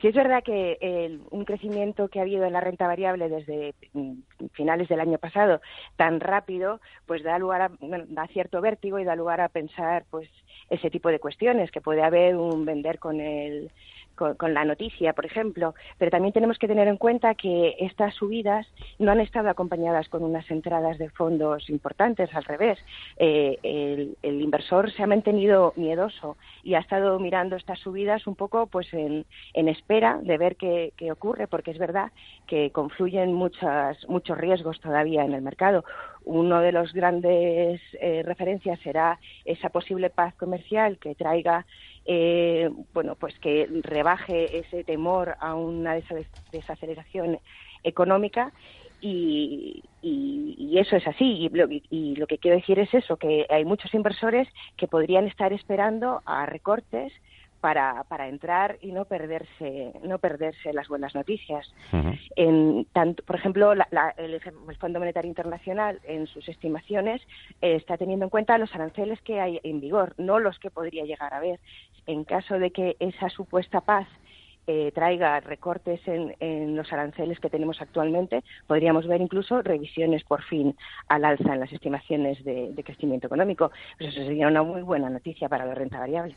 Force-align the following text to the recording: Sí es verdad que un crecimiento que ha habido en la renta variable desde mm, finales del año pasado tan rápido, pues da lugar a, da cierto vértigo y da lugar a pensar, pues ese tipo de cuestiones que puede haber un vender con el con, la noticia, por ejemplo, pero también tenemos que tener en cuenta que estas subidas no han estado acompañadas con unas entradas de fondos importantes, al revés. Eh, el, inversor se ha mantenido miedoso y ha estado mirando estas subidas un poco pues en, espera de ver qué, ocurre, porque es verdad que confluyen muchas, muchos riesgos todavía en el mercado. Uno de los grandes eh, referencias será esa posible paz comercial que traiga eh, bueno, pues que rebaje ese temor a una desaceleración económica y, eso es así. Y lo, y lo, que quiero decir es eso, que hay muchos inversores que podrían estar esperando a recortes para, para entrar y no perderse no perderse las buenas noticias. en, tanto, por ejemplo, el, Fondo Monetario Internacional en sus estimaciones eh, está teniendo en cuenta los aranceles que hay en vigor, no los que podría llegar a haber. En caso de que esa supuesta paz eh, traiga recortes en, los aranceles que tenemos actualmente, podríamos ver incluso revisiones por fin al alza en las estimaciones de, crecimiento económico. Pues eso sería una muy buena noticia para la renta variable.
Sí 0.00 0.08
es 0.08 0.14
verdad 0.14 0.42
que 0.42 1.18
un 1.30 1.44
crecimiento 1.44 2.08
que 2.08 2.20
ha 2.20 2.22
habido 2.22 2.44
en 2.44 2.54
la 2.54 2.60
renta 2.60 2.86
variable 2.86 3.28
desde 3.28 3.74
mm, 3.92 4.20
finales 4.52 4.88
del 4.88 5.00
año 5.00 5.18
pasado 5.18 5.60
tan 5.96 6.20
rápido, 6.20 6.80
pues 7.06 7.22
da 7.22 7.38
lugar 7.38 7.62
a, 7.62 7.70
da 7.80 8.26
cierto 8.28 8.60
vértigo 8.60 8.98
y 8.98 9.04
da 9.04 9.16
lugar 9.16 9.40
a 9.40 9.48
pensar, 9.48 10.04
pues 10.10 10.28
ese 10.68 10.90
tipo 10.90 11.08
de 11.10 11.20
cuestiones 11.20 11.70
que 11.70 11.80
puede 11.80 12.02
haber 12.02 12.36
un 12.36 12.64
vender 12.64 12.98
con 12.98 13.20
el 13.20 13.70
con, 14.36 14.54
la 14.54 14.64
noticia, 14.64 15.12
por 15.14 15.24
ejemplo, 15.24 15.74
pero 15.98 16.10
también 16.10 16.32
tenemos 16.32 16.58
que 16.58 16.68
tener 16.68 16.88
en 16.88 16.96
cuenta 16.96 17.34
que 17.34 17.76
estas 17.78 18.14
subidas 18.14 18.66
no 18.98 19.10
han 19.10 19.20
estado 19.20 19.48
acompañadas 19.48 20.08
con 20.08 20.22
unas 20.22 20.48
entradas 20.50 20.98
de 20.98 21.08
fondos 21.10 21.70
importantes, 21.70 22.28
al 22.34 22.44
revés. 22.44 22.78
Eh, 23.16 23.58
el, 24.22 24.40
inversor 24.40 24.90
se 24.92 25.02
ha 25.02 25.06
mantenido 25.06 25.72
miedoso 25.76 26.36
y 26.62 26.74
ha 26.74 26.80
estado 26.80 27.18
mirando 27.18 27.56
estas 27.56 27.78
subidas 27.78 28.26
un 28.26 28.34
poco 28.34 28.66
pues 28.66 28.92
en, 28.92 29.24
espera 29.54 30.18
de 30.22 30.38
ver 30.38 30.56
qué, 30.56 30.92
ocurre, 31.10 31.46
porque 31.46 31.70
es 31.70 31.78
verdad 31.78 32.12
que 32.46 32.70
confluyen 32.70 33.32
muchas, 33.32 33.96
muchos 34.08 34.29
riesgos 34.38 34.80
todavía 34.80 35.24
en 35.24 35.32
el 35.32 35.42
mercado. 35.42 35.84
Uno 36.24 36.60
de 36.60 36.72
los 36.72 36.92
grandes 36.92 37.80
eh, 38.00 38.22
referencias 38.24 38.78
será 38.80 39.18
esa 39.44 39.70
posible 39.70 40.10
paz 40.10 40.34
comercial 40.34 40.98
que 40.98 41.14
traiga 41.14 41.66
eh, 42.06 42.70
bueno, 42.92 43.14
pues 43.14 43.38
que 43.38 43.68
rebaje 43.82 44.58
ese 44.58 44.84
temor 44.84 45.36
a 45.38 45.54
una 45.54 45.94
desaceleración 46.52 47.38
económica 47.84 48.52
y, 49.00 49.82
eso 50.76 50.96
es 50.96 51.06
así. 51.06 51.24
Y 51.24 51.48
lo, 51.50 51.66
y 51.68 52.16
lo, 52.16 52.26
que 52.26 52.38
quiero 52.38 52.56
decir 52.56 52.78
es 52.78 52.92
eso, 52.94 53.16
que 53.16 53.46
hay 53.50 53.64
muchos 53.64 53.92
inversores 53.94 54.48
que 54.76 54.88
podrían 54.88 55.26
estar 55.26 55.52
esperando 55.52 56.22
a 56.24 56.46
recortes 56.46 57.12
para, 57.60 58.04
para 58.04 58.28
entrar 58.28 58.78
y 58.80 58.92
no 58.92 59.04
perderse 59.04 59.92
no 60.02 60.18
perderse 60.18 60.72
las 60.72 60.88
buenas 60.88 61.14
noticias. 61.14 61.72
en, 62.36 62.86
tanto, 62.92 63.22
por 63.24 63.36
ejemplo, 63.36 63.72
el, 63.72 64.40
Fondo 64.78 64.98
Monetario 64.98 65.28
Internacional 65.28 66.00
en 66.04 66.26
sus 66.26 66.48
estimaciones 66.48 67.20
eh, 67.60 67.76
está 67.76 67.96
teniendo 67.96 68.24
en 68.24 68.30
cuenta 68.30 68.58
los 68.58 68.74
aranceles 68.74 69.20
que 69.22 69.40
hay 69.40 69.60
en 69.62 69.80
vigor, 69.80 70.14
no 70.16 70.38
los 70.38 70.58
que 70.58 70.70
podría 70.70 71.04
llegar 71.04 71.34
a 71.34 71.38
haber. 71.38 71.60
En 72.06 72.24
caso 72.24 72.58
de 72.58 72.70
que 72.70 72.96
esa 72.98 73.28
supuesta 73.28 73.80
paz 73.80 74.08
eh, 74.72 74.92
traiga 74.94 75.40
recortes 75.40 76.00
en, 76.06 76.76
los 76.76 76.92
aranceles 76.92 77.40
que 77.40 77.50
tenemos 77.50 77.80
actualmente, 77.80 78.44
podríamos 78.68 79.04
ver 79.08 79.20
incluso 79.20 79.62
revisiones 79.62 80.22
por 80.22 80.42
fin 80.44 80.76
al 81.08 81.24
alza 81.24 81.54
en 81.54 81.60
las 81.60 81.72
estimaciones 81.72 82.44
de, 82.44 82.80
crecimiento 82.84 83.26
económico. 83.26 83.72
Pues 83.98 84.10
eso 84.10 84.24
sería 84.24 84.46
una 84.46 84.62
muy 84.62 84.82
buena 84.82 85.10
noticia 85.10 85.48
para 85.48 85.64
la 85.64 85.74
renta 85.74 85.98
variable. 85.98 86.28